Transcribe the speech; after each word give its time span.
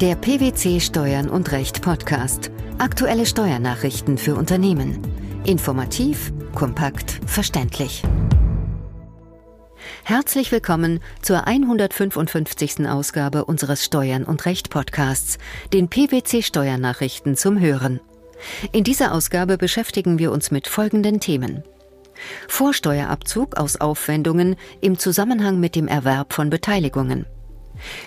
Der 0.00 0.14
PwC 0.14 0.80
Steuern 0.80 1.28
und 1.28 1.52
Recht 1.52 1.82
Podcast. 1.82 2.50
Aktuelle 2.78 3.26
Steuernachrichten 3.26 4.16
für 4.16 4.34
Unternehmen. 4.34 4.98
Informativ, 5.44 6.32
kompakt, 6.54 7.20
verständlich. 7.26 8.02
Herzlich 10.02 10.52
willkommen 10.52 11.00
zur 11.20 11.46
155. 11.46 12.88
Ausgabe 12.88 13.44
unseres 13.44 13.84
Steuern 13.84 14.24
und 14.24 14.46
Recht 14.46 14.70
Podcasts, 14.70 15.36
den 15.74 15.90
PwC 15.90 16.40
Steuernachrichten 16.40 17.36
zum 17.36 17.60
Hören. 17.60 18.00
In 18.72 18.84
dieser 18.84 19.12
Ausgabe 19.12 19.58
beschäftigen 19.58 20.18
wir 20.18 20.32
uns 20.32 20.50
mit 20.50 20.66
folgenden 20.66 21.20
Themen. 21.20 21.62
Vorsteuerabzug 22.48 23.58
aus 23.58 23.78
Aufwendungen 23.78 24.56
im 24.80 24.98
Zusammenhang 24.98 25.60
mit 25.60 25.76
dem 25.76 25.88
Erwerb 25.88 26.32
von 26.32 26.48
Beteiligungen. 26.48 27.26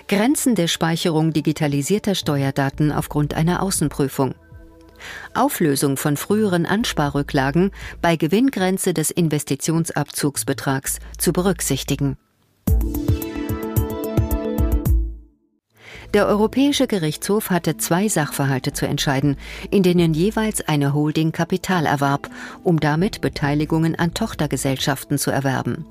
Grenzen 0.08 0.54
der 0.54 0.68
Speicherung 0.68 1.32
digitalisierter 1.32 2.14
Steuerdaten 2.14 2.92
aufgrund 2.92 3.34
einer 3.34 3.62
Außenprüfung. 3.62 4.34
Auflösung 5.34 5.96
von 5.96 6.16
früheren 6.16 6.66
Ansparrücklagen 6.66 7.70
bei 8.00 8.16
Gewinngrenze 8.16 8.94
des 8.94 9.10
Investitionsabzugsbetrags 9.10 10.98
zu 11.18 11.32
berücksichtigen. 11.32 12.16
Der 16.14 16.28
Europäische 16.28 16.86
Gerichtshof 16.86 17.50
hatte 17.50 17.76
zwei 17.76 18.08
Sachverhalte 18.08 18.72
zu 18.72 18.86
entscheiden, 18.86 19.36
in 19.72 19.82
denen 19.82 20.14
jeweils 20.14 20.60
eine 20.60 20.94
Holding 20.94 21.32
Kapital 21.32 21.86
erwarb, 21.86 22.30
um 22.62 22.78
damit 22.78 23.20
Beteiligungen 23.20 23.98
an 23.98 24.14
Tochtergesellschaften 24.14 25.18
zu 25.18 25.32
erwerben. 25.32 25.84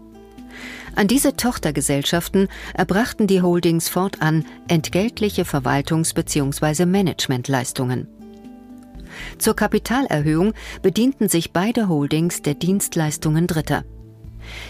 An 0.96 1.08
diese 1.08 1.36
Tochtergesellschaften 1.36 2.48
erbrachten 2.74 3.28
die 3.28 3.42
Holdings 3.42 3.90
fortan 3.90 4.46
entgeltliche 4.68 5.44
Verwaltungs- 5.44 6.14
bzw. 6.14 6.86
Managementleistungen. 6.86 8.08
Zur 9.38 9.56
Kapitalerhöhung 9.56 10.54
bedienten 10.82 11.30
sich 11.30 11.52
beide 11.52 11.88
Holdings 11.88 12.42
der 12.42 12.56
Dienstleistungen 12.56 13.48
Dritter. 13.48 13.84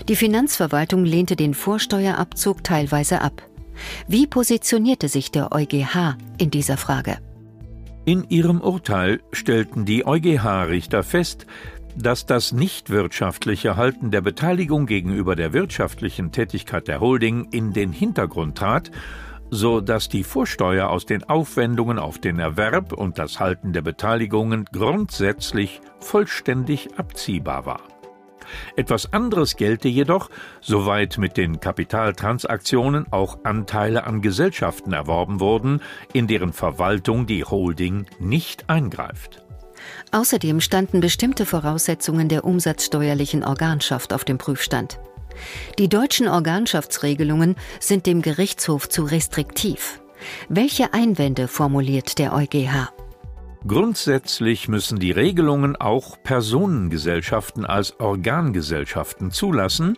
Die 0.07 0.15
Finanzverwaltung 0.15 1.05
lehnte 1.05 1.35
den 1.35 1.53
Vorsteuerabzug 1.53 2.63
teilweise 2.63 3.21
ab. 3.21 3.41
Wie 4.07 4.27
positionierte 4.27 5.07
sich 5.09 5.31
der 5.31 5.51
EuGH 5.51 6.17
in 6.37 6.51
dieser 6.51 6.77
Frage? 6.77 7.17
In 8.05 8.25
ihrem 8.29 8.59
Urteil 8.59 9.21
stellten 9.31 9.85
die 9.85 10.05
EuGH-Richter 10.05 11.03
fest, 11.03 11.45
dass 11.95 12.25
das 12.25 12.51
nichtwirtschaftliche 12.51 13.75
Halten 13.75 14.11
der 14.11 14.21
Beteiligung 14.21 14.85
gegenüber 14.85 15.35
der 15.35 15.53
wirtschaftlichen 15.53 16.31
Tätigkeit 16.31 16.87
der 16.87 16.99
Holding 16.99 17.49
in 17.51 17.73
den 17.73 17.91
Hintergrund 17.91 18.57
trat, 18.57 18.91
so 19.49 19.81
dass 19.81 20.09
die 20.09 20.23
Vorsteuer 20.23 20.89
aus 20.89 21.05
den 21.05 21.23
Aufwendungen 21.25 21.99
auf 21.99 22.17
den 22.17 22.39
Erwerb 22.39 22.91
und 22.93 23.19
das 23.19 23.39
Halten 23.39 23.73
der 23.73 23.81
Beteiligungen 23.81 24.65
grundsätzlich 24.71 25.81
vollständig 25.99 26.97
abziehbar 26.97 27.65
war. 27.65 27.81
Etwas 28.75 29.13
anderes 29.13 29.55
gelte 29.55 29.87
jedoch, 29.87 30.29
soweit 30.61 31.17
mit 31.17 31.37
den 31.37 31.59
Kapitaltransaktionen 31.59 33.11
auch 33.11 33.39
Anteile 33.43 34.05
an 34.05 34.21
Gesellschaften 34.21 34.93
erworben 34.93 35.39
wurden, 35.39 35.81
in 36.13 36.27
deren 36.27 36.53
Verwaltung 36.53 37.25
die 37.25 37.43
Holding 37.43 38.05
nicht 38.19 38.69
eingreift. 38.69 39.42
Außerdem 40.11 40.61
standen 40.61 40.99
bestimmte 40.99 41.45
Voraussetzungen 41.45 42.29
der 42.29 42.45
umsatzsteuerlichen 42.45 43.43
Organschaft 43.43 44.13
auf 44.13 44.23
dem 44.23 44.37
Prüfstand. 44.37 44.99
Die 45.79 45.89
deutschen 45.89 46.27
Organschaftsregelungen 46.27 47.55
sind 47.79 48.05
dem 48.05 48.21
Gerichtshof 48.21 48.89
zu 48.89 49.03
restriktiv. 49.03 49.99
Welche 50.49 50.93
Einwände 50.93 51.47
formuliert 51.47 52.19
der 52.19 52.33
EuGH? 52.33 52.89
Grundsätzlich 53.65 54.67
müssen 54.67 54.99
die 54.99 55.11
Regelungen 55.11 55.77
auch 55.77 56.21
Personengesellschaften 56.21 57.65
als 57.65 57.97
Organgesellschaften 57.97 59.31
zulassen, 59.31 59.97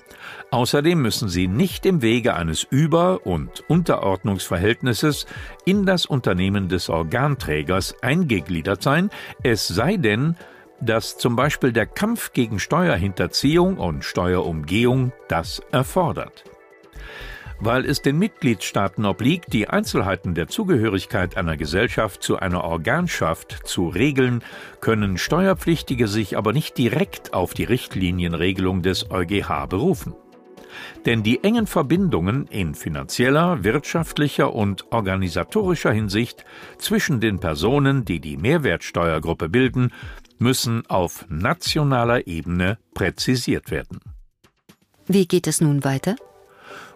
außerdem 0.51 1.01
müssen 1.01 1.29
sie 1.29 1.47
nicht 1.47 1.88
im 1.88 2.03
Wege 2.03 2.35
eines 2.35 2.63
Über- 2.63 3.25
und 3.25 3.63
Unterordnungsverhältnisses 3.67 5.25
in 5.66 5.88
das 5.88 6.06
Unternehmen 6.06 6.69
des 6.69 6.90
Organträgers 6.90 7.95
eingegliedert 8.03 8.84
sein, 8.84 9.09
es 9.41 9.67
sei 9.67 9.97
denn, 9.97 10.35
dass 10.79 11.17
zum 11.17 11.35
Beispiel 11.35 11.72
der 11.72 11.88
Kampf 11.88 12.34
gegen 12.34 12.59
Steuerhinterziehung 12.59 13.78
und 13.78 14.06
Steuerumgehung 14.06 15.11
das 15.28 15.63
erfordert 15.72 16.44
weil 17.59 17.85
es 17.85 18.01
den 18.01 18.17
Mitgliedstaaten 18.17 19.05
obliegt, 19.05 19.53
die 19.53 19.67
Einzelheiten 19.67 20.35
der 20.35 20.47
Zugehörigkeit 20.47 21.38
einer 21.38 21.57
Gesellschaft 21.57 22.23
zu 22.23 22.38
einer 22.38 22.63
Organschaft 22.63 23.61
zu 23.66 23.88
regeln, 23.88 24.43
können 24.81 25.17
Steuerpflichtige 25.17 26.07
sich 26.07 26.38
aber 26.38 26.53
nicht 26.53 26.77
direkt 26.77 27.33
auf 27.33 27.53
die 27.53 27.63
Richtlinienregelung 27.63 28.81
des 28.81 29.09
EuGH 29.09 29.67
berufen. 29.69 30.13
Denn 31.05 31.23
die 31.23 31.43
engen 31.43 31.67
Verbindungen 31.67 32.47
in 32.47 32.75
finanzieller, 32.75 33.63
wirtschaftlicher 33.63 34.53
und 34.53 34.91
organisatorischer 34.91 35.91
Hinsicht 35.91 36.45
zwischen 36.77 37.22
den 37.22 37.39
Personen, 37.39 38.05
die 38.05 38.19
die 38.19 38.37
Mehrwertsteuergruppe 38.37 39.49
bilden, 39.49 39.91
müssen 40.37 40.85
auf 40.87 41.25
nationaler 41.29 42.27
Ebene 42.27 42.77
präzisiert 42.93 43.72
werden. 43.72 43.99
Wie 45.07 45.27
geht 45.27 45.47
es 45.47 45.61
nun 45.61 45.83
weiter? 45.83 46.16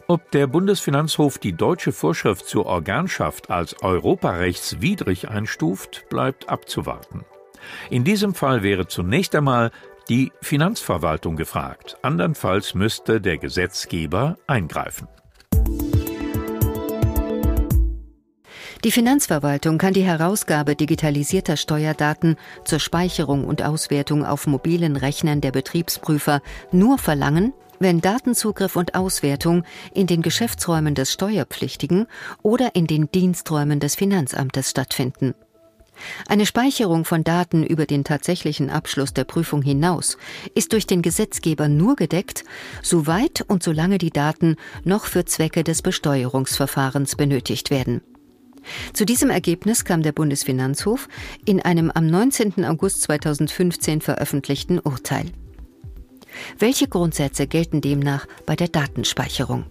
Ob 0.09 0.31
der 0.31 0.47
Bundesfinanzhof 0.47 1.37
die 1.37 1.53
deutsche 1.53 1.91
Vorschrift 1.91 2.47
zur 2.47 2.65
Organschaft 2.65 3.51
als 3.51 3.83
europarechtswidrig 3.83 5.29
einstuft, 5.29 6.09
bleibt 6.09 6.49
abzuwarten. 6.49 7.25
In 7.91 8.03
diesem 8.03 8.33
Fall 8.33 8.63
wäre 8.63 8.87
zunächst 8.87 9.35
einmal 9.35 9.69
die 10.09 10.31
Finanzverwaltung 10.41 11.35
gefragt, 11.35 11.97
andernfalls 12.01 12.73
müsste 12.73 13.21
der 13.21 13.37
Gesetzgeber 13.37 14.37
eingreifen. 14.47 15.07
Die 18.83 18.91
Finanzverwaltung 18.91 19.77
kann 19.77 19.93
die 19.93 20.01
Herausgabe 20.01 20.75
digitalisierter 20.75 21.55
Steuerdaten 21.55 22.37
zur 22.65 22.79
Speicherung 22.79 23.43
und 23.43 23.61
Auswertung 23.61 24.25
auf 24.25 24.47
mobilen 24.47 24.95
Rechnern 24.95 25.39
der 25.39 25.51
Betriebsprüfer 25.51 26.41
nur 26.71 26.97
verlangen, 26.97 27.53
wenn 27.79 28.01
Datenzugriff 28.01 28.75
und 28.75 28.95
Auswertung 28.95 29.63
in 29.93 30.07
den 30.07 30.21
Geschäftsräumen 30.21 30.95
des 30.95 31.13
Steuerpflichtigen 31.13 32.07
oder 32.43 32.75
in 32.75 32.87
den 32.87 33.11
Diensträumen 33.11 33.79
des 33.79 33.95
Finanzamtes 33.95 34.69
stattfinden. 34.69 35.33
Eine 36.27 36.45
Speicherung 36.45 37.05
von 37.05 37.23
Daten 37.23 37.63
über 37.63 37.85
den 37.85 38.03
tatsächlichen 38.03 38.69
Abschluss 38.69 39.13
der 39.13 39.25
Prüfung 39.25 39.61
hinaus 39.61 40.17
ist 40.55 40.73
durch 40.73 40.87
den 40.87 41.01
Gesetzgeber 41.01 41.67
nur 41.67 41.95
gedeckt, 41.95 42.43
soweit 42.81 43.41
und 43.47 43.63
solange 43.63 43.97
die 43.97 44.11
Daten 44.11 44.55
noch 44.83 45.05
für 45.05 45.25
Zwecke 45.25 45.63
des 45.63 45.81
Besteuerungsverfahrens 45.81 47.15
benötigt 47.15 47.69
werden. 47.69 48.01
Zu 48.93 49.05
diesem 49.05 49.29
Ergebnis 49.29 49.85
kam 49.85 50.01
der 50.01 50.11
Bundesfinanzhof 50.11 51.07
in 51.45 51.61
einem 51.61 51.91
am 51.91 52.07
19. 52.07 52.65
August 52.65 53.01
2015 53.03 54.01
veröffentlichten 54.01 54.79
Urteil. 54.79 55.25
Welche 56.57 56.87
Grundsätze 56.87 57.47
gelten 57.47 57.81
demnach 57.81 58.27
bei 58.45 58.55
der 58.55 58.67
Datenspeicherung? 58.67 59.65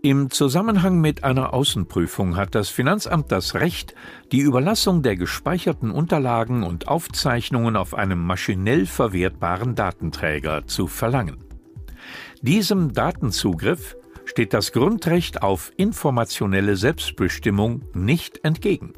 Im 0.00 0.30
Zusammenhang 0.30 1.00
mit 1.00 1.24
einer 1.24 1.52
Außenprüfung 1.52 2.36
hat 2.36 2.54
das 2.54 2.68
Finanzamt 2.68 3.32
das 3.32 3.54
Recht, 3.54 3.96
die 4.30 4.38
Überlassung 4.38 5.02
der 5.02 5.16
gespeicherten 5.16 5.90
Unterlagen 5.90 6.62
und 6.62 6.86
Aufzeichnungen 6.86 7.74
auf 7.74 7.94
einem 7.94 8.24
maschinell 8.24 8.86
verwertbaren 8.86 9.74
Datenträger 9.74 10.68
zu 10.68 10.86
verlangen. 10.86 11.38
Diesem 12.42 12.92
Datenzugriff 12.92 13.96
steht 14.24 14.54
das 14.54 14.70
Grundrecht 14.70 15.42
auf 15.42 15.72
informationelle 15.76 16.76
Selbstbestimmung 16.76 17.82
nicht 17.92 18.44
entgegen. 18.44 18.92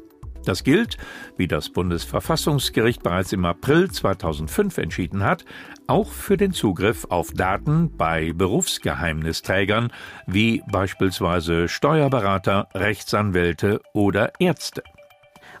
Das 0.45 0.63
gilt, 0.63 0.97
wie 1.37 1.47
das 1.47 1.69
Bundesverfassungsgericht 1.69 3.03
bereits 3.03 3.31
im 3.31 3.45
April 3.45 3.91
2005 3.91 4.77
entschieden 4.79 5.23
hat, 5.23 5.45
auch 5.87 6.09
für 6.09 6.37
den 6.37 6.51
Zugriff 6.51 7.05
auf 7.09 7.31
Daten 7.31 7.95
bei 7.95 8.33
Berufsgeheimnisträgern 8.33 9.91
wie 10.25 10.63
beispielsweise 10.71 11.67
Steuerberater, 11.67 12.69
Rechtsanwälte 12.73 13.81
oder 13.93 14.33
Ärzte. 14.39 14.83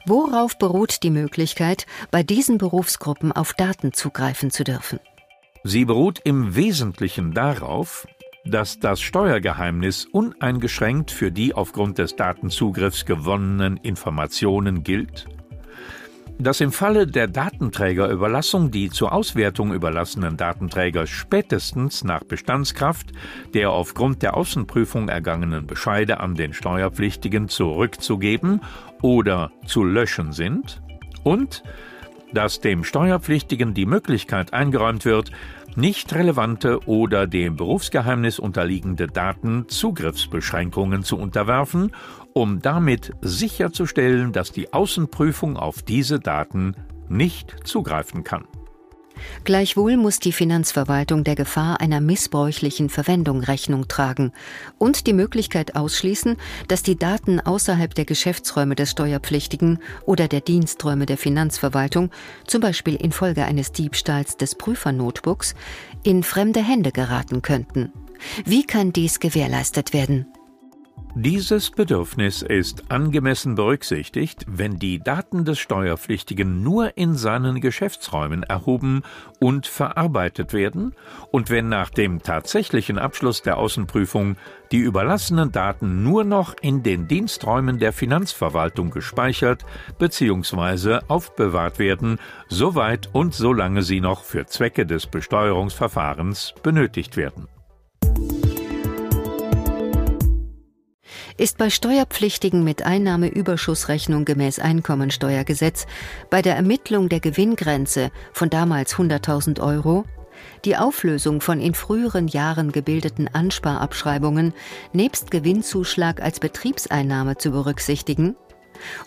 Worauf 0.07 0.57
beruht 0.57 1.03
die 1.03 1.11
Möglichkeit, 1.11 1.85
bei 2.09 2.23
diesen 2.23 2.57
Berufsgruppen 2.57 3.31
auf 3.31 3.53
Daten 3.53 3.93
zugreifen 3.93 4.49
zu 4.49 4.63
dürfen? 4.63 4.99
Sie 5.63 5.85
beruht 5.85 6.19
im 6.23 6.55
Wesentlichen 6.55 7.33
darauf, 7.33 8.07
dass 8.45 8.79
das 8.79 9.01
Steuergeheimnis 9.01 10.05
uneingeschränkt 10.05 11.11
für 11.11 11.31
die 11.31 11.53
aufgrund 11.53 11.97
des 11.97 12.15
Datenzugriffs 12.15 13.05
gewonnenen 13.05 13.77
Informationen 13.77 14.83
gilt, 14.83 15.27
dass 16.39 16.59
im 16.59 16.71
Falle 16.71 17.05
der 17.05 17.27
Datenträgerüberlassung 17.27 18.71
die 18.71 18.89
zur 18.89 19.13
Auswertung 19.13 19.73
überlassenen 19.73 20.37
Datenträger 20.37 21.05
spätestens 21.05 22.03
nach 22.03 22.23
Bestandskraft 22.23 23.11
der 23.53 23.71
aufgrund 23.71 24.23
der 24.23 24.35
Außenprüfung 24.35 25.07
ergangenen 25.09 25.67
Bescheide 25.67 26.19
an 26.19 26.35
den 26.35 26.53
Steuerpflichtigen 26.53 27.47
zurückzugeben 27.47 28.61
oder 29.03 29.51
zu 29.67 29.83
löschen 29.83 30.31
sind 30.31 30.81
und 31.23 31.63
dass 32.33 32.61
dem 32.61 32.83
Steuerpflichtigen 32.83 33.73
die 33.73 33.85
Möglichkeit 33.85 34.53
eingeräumt 34.53 35.05
wird, 35.05 35.31
nicht 35.75 36.13
relevante 36.13 36.79
oder 36.87 37.27
dem 37.27 37.55
Berufsgeheimnis 37.55 38.39
unterliegende 38.39 39.07
Daten 39.07 39.67
Zugriffsbeschränkungen 39.67 41.03
zu 41.03 41.17
unterwerfen, 41.17 41.91
um 42.33 42.61
damit 42.61 43.13
sicherzustellen, 43.21 44.31
dass 44.31 44.51
die 44.51 44.73
Außenprüfung 44.73 45.57
auf 45.57 45.81
diese 45.81 46.19
Daten 46.19 46.75
nicht 47.09 47.55
zugreifen 47.67 48.23
kann. 48.23 48.45
Gleichwohl 49.43 49.97
muss 49.97 50.19
die 50.19 50.31
Finanzverwaltung 50.31 51.23
der 51.23 51.35
Gefahr 51.35 51.81
einer 51.81 52.01
missbräuchlichen 52.01 52.89
Verwendung 52.89 53.41
Rechnung 53.43 53.87
tragen 53.87 54.31
und 54.77 55.07
die 55.07 55.13
Möglichkeit 55.13 55.75
ausschließen, 55.75 56.37
dass 56.67 56.83
die 56.83 56.97
Daten 56.97 57.39
außerhalb 57.39 57.93
der 57.93 58.05
Geschäftsräume 58.05 58.75
des 58.75 58.91
Steuerpflichtigen 58.91 59.79
oder 60.05 60.27
der 60.27 60.41
Diensträume 60.41 61.05
der 61.05 61.17
Finanzverwaltung, 61.17 62.11
zum 62.47 62.61
Beispiel 62.61 62.95
infolge 62.95 63.45
eines 63.45 63.71
Diebstahls 63.71 64.37
des 64.37 64.55
Prüfernotebooks, 64.55 65.55
in 66.03 66.23
fremde 66.23 66.61
Hände 66.63 66.91
geraten 66.91 67.41
könnten. 67.41 67.91
Wie 68.45 68.65
kann 68.65 68.93
dies 68.93 69.19
gewährleistet 69.19 69.93
werden? 69.93 70.27
Dieses 71.13 71.71
Bedürfnis 71.71 72.41
ist 72.41 72.89
angemessen 72.89 73.55
berücksichtigt, 73.55 74.45
wenn 74.47 74.79
die 74.79 74.99
Daten 74.99 75.43
des 75.43 75.59
Steuerpflichtigen 75.59 76.63
nur 76.63 76.97
in 76.97 77.15
seinen 77.15 77.59
Geschäftsräumen 77.59 78.43
erhoben 78.43 79.03
und 79.37 79.67
verarbeitet 79.67 80.53
werden 80.53 80.95
und 81.29 81.49
wenn 81.49 81.67
nach 81.67 81.89
dem 81.89 82.23
tatsächlichen 82.23 82.97
Abschluss 82.97 83.41
der 83.41 83.57
Außenprüfung 83.57 84.37
die 84.71 84.77
überlassenen 84.77 85.51
Daten 85.51 86.01
nur 86.01 86.23
noch 86.23 86.55
in 86.61 86.81
den 86.81 87.09
Diensträumen 87.09 87.77
der 87.77 87.91
Finanzverwaltung 87.91 88.89
gespeichert 88.89 89.65
bzw. 89.99 90.99
aufbewahrt 91.09 91.77
werden, 91.77 92.19
soweit 92.47 93.09
und 93.11 93.33
solange 93.33 93.81
sie 93.81 93.99
noch 93.99 94.23
für 94.23 94.45
Zwecke 94.45 94.85
des 94.85 95.07
Besteuerungsverfahrens 95.07 96.53
benötigt 96.63 97.17
werden. 97.17 97.49
Ist 101.37 101.57
bei 101.57 101.69
Steuerpflichtigen 101.69 102.63
mit 102.63 102.85
Einnahmeüberschussrechnung 102.85 104.25
gemäß 104.25 104.59
Einkommensteuergesetz 104.59 105.85
bei 106.29 106.41
der 106.41 106.55
Ermittlung 106.55 107.09
der 107.09 107.19
Gewinngrenze 107.19 108.11
von 108.33 108.49
damals 108.49 108.95
100.000 108.95 109.61
Euro 109.61 110.05
die 110.65 110.77
Auflösung 110.77 111.41
von 111.41 111.59
in 111.59 111.73
früheren 111.73 112.27
Jahren 112.27 112.71
gebildeten 112.71 113.27
Ansparabschreibungen 113.27 114.53
nebst 114.93 115.31
Gewinnzuschlag 115.31 116.21
als 116.21 116.39
Betriebseinnahme 116.39 117.37
zu 117.37 117.51
berücksichtigen? 117.51 118.35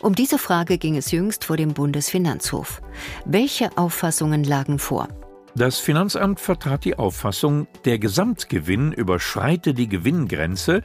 Um 0.03 0.15
diese 0.15 0.39
Frage 0.39 0.79
ging 0.79 0.97
es 0.97 1.11
jüngst 1.11 1.45
vor 1.45 1.57
dem 1.57 1.75
Bundesfinanzhof. 1.75 2.81
Welche 3.25 3.77
Auffassungen 3.77 4.45
lagen 4.45 4.79
vor? 4.79 5.09
Das 5.57 5.79
Finanzamt 5.79 6.41
vertrat 6.41 6.85
die 6.85 6.99
Auffassung, 6.99 7.69
der 7.85 8.01
Gesamtgewinn 8.01 8.91
überschreite 8.91 9.73
die 9.73 9.89
Gewinngrenze, 9.89 10.83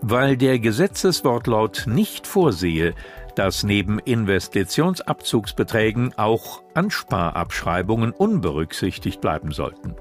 weil 0.00 0.36
der 0.36 0.58
Gesetzeswortlaut 0.58 1.84
nicht 1.86 2.26
vorsehe, 2.26 2.94
dass 3.34 3.62
neben 3.62 3.98
Investitionsabzugsbeträgen 3.98 6.14
auch 6.16 6.62
Ansparabschreibungen 6.74 8.12
unberücksichtigt 8.12 9.20
bleiben 9.20 9.52
sollten. 9.52 9.94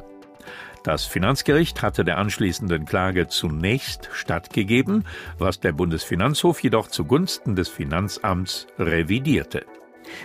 Das 0.84 1.06
Finanzgericht 1.06 1.82
hatte 1.82 2.06
der 2.06 2.20
anschließenden 2.20 2.86
Klage 2.86 3.28
zunächst 3.28 4.10
stattgegeben, 4.14 5.04
was 5.40 5.60
der 5.60 5.72
Bundesfinanzhof 5.72 6.62
jedoch 6.62 6.88
zugunsten 6.88 7.56
des 7.56 7.70
Finanzamts 7.70 8.68
revidierte. 8.78 9.66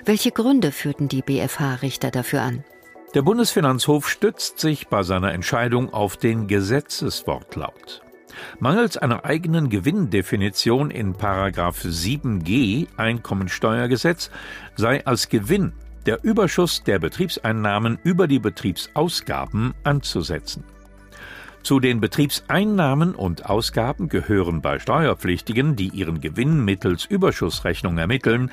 Welche 0.05 0.31
Gründe 0.31 0.71
führten 0.71 1.09
die 1.09 1.23
BFH-Richter 1.23 2.11
dafür 2.11 2.43
an? 2.43 2.65
Der 3.15 3.23
Bundesfinanzhof 3.23 4.09
stützt 4.09 4.61
sich 4.61 4.89
bei 4.89 5.03
seiner 5.03 5.33
Entscheidung 5.33 5.93
auf 5.93 6.19
den 6.19 6.47
Gesetzeswortlaut. 6.47 8.03
Mangels 8.59 8.97
einer 8.97 9.25
eigenen 9.25 9.69
Gewinndefinition 9.69 10.91
in 10.91 11.15
7g 11.15 12.89
Einkommensteuergesetz 12.97 14.31
sei 14.77 15.05
als 15.07 15.29
Gewinn 15.29 15.73
der 16.07 16.25
Überschuss 16.25 16.83
der 16.83 16.99
Betriebseinnahmen 16.99 17.99
über 18.03 18.27
die 18.27 18.39
Betriebsausgaben 18.39 19.75
anzusetzen. 19.85 20.65
Zu 21.63 21.79
den 21.79 22.01
Betriebseinnahmen 22.01 23.15
und 23.15 23.47
Ausgaben 23.47 24.09
gehören 24.09 24.63
bei 24.63 24.79
Steuerpflichtigen, 24.79 25.77
die 25.77 25.89
ihren 25.89 26.23
Gewinn 26.23 26.65
mittels 26.65 27.05
Überschussrechnung 27.05 27.99
ermitteln, 27.99 28.51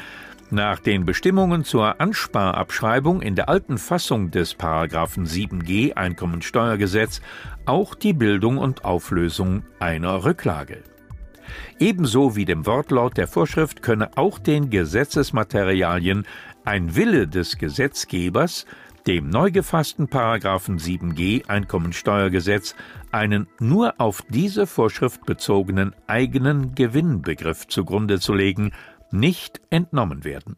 nach 0.52 0.80
den 0.80 1.06
Bestimmungen 1.06 1.64
zur 1.64 2.00
Ansparabschreibung 2.00 3.22
in 3.22 3.36
der 3.36 3.50
alten 3.50 3.78
Fassung 3.78 4.32
des 4.32 4.54
Paragraphen 4.54 5.26
7g 5.26 5.94
Einkommensteuergesetz 5.94 7.22
auch 7.66 7.96
die 7.96 8.14
Bildung 8.14 8.58
und 8.58 8.86
Auflösung 8.86 9.64
einer 9.80 10.24
Rücklage. 10.24 10.84
Ebenso 11.80 12.36
wie 12.36 12.46
dem 12.46 12.66
Wortlaut 12.66 13.18
der 13.18 13.28
Vorschrift 13.28 13.82
könne 13.82 14.18
auch 14.18 14.40
den 14.40 14.70
Gesetzesmaterialien 14.70 16.26
ein 16.66 16.96
Wille 16.96 17.28
des 17.28 17.58
Gesetzgebers 17.58 18.66
dem 19.08 19.30
neu 19.30 19.52
gefassten 19.52 20.10
Paragraphen 20.10 20.80
7g 20.80 21.48
Einkommensteuergesetz 21.48 22.76
einen 23.10 23.48
nur 23.62 23.96
auf 24.00 24.22
diese 24.28 24.68
Vorschrift 24.68 25.26
bezogenen 25.26 25.96
eigenen 26.08 26.76
Gewinnbegriff 26.76 27.68
zugrunde 27.68 28.20
zu 28.20 28.34
legen 28.34 28.74
nicht 29.12 29.62
entnommen 29.70 30.24
werden. 30.24 30.58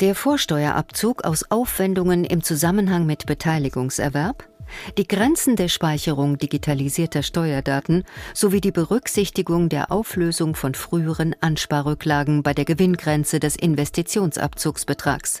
Der 0.00 0.14
Vorsteuerabzug 0.14 1.24
aus 1.24 1.50
Aufwendungen 1.50 2.24
im 2.24 2.44
Zusammenhang 2.44 3.04
mit 3.04 3.26
Beteiligungserwerb, 3.26 4.48
die 4.96 5.08
Grenzen 5.08 5.56
der 5.56 5.68
Speicherung 5.68 6.38
digitalisierter 6.38 7.24
Steuerdaten 7.24 8.04
sowie 8.32 8.60
die 8.60 8.70
Berücksichtigung 8.70 9.68
der 9.68 9.90
Auflösung 9.90 10.54
von 10.54 10.74
früheren 10.74 11.34
Ansparrücklagen 11.40 12.44
bei 12.44 12.54
der 12.54 12.64
Gewinngrenze 12.64 13.40
des 13.40 13.56
Investitionsabzugsbetrags. 13.56 15.40